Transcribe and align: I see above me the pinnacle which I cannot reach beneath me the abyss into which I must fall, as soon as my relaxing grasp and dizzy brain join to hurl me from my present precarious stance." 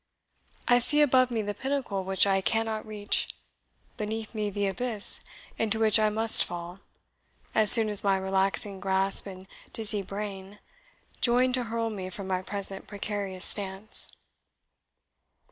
I 0.67 0.79
see 0.79 0.99
above 1.01 1.29
me 1.29 1.43
the 1.43 1.53
pinnacle 1.53 2.03
which 2.03 2.25
I 2.25 2.41
cannot 2.41 2.87
reach 2.87 3.35
beneath 3.97 4.33
me 4.33 4.49
the 4.49 4.65
abyss 4.65 5.23
into 5.59 5.77
which 5.77 5.99
I 5.99 6.09
must 6.09 6.43
fall, 6.43 6.79
as 7.53 7.71
soon 7.71 7.87
as 7.87 8.03
my 8.03 8.17
relaxing 8.17 8.79
grasp 8.79 9.27
and 9.27 9.45
dizzy 9.73 10.01
brain 10.01 10.57
join 11.21 11.53
to 11.53 11.65
hurl 11.65 11.91
me 11.91 12.09
from 12.09 12.25
my 12.25 12.41
present 12.41 12.87
precarious 12.87 13.45
stance." 13.45 14.11